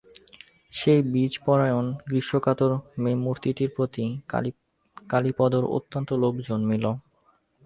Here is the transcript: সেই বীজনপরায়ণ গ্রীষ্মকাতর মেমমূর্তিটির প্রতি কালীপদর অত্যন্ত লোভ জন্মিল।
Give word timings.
সেই 0.73 0.99
বীজনপরায়ণ 1.11 1.85
গ্রীষ্মকাতর 2.09 2.71
মেমমূর্তিটির 3.03 3.73
প্রতি 3.75 4.05
কালীপদর 5.07 5.63
অত্যন্ত 5.77 6.09
লোভ 6.21 6.33
জন্মিল। 6.47 6.85